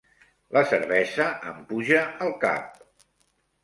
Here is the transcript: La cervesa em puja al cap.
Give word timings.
La 0.57 0.63
cervesa 0.71 1.29
em 1.53 1.63
puja 1.69 2.03
al 2.29 2.37
cap. 2.49 2.85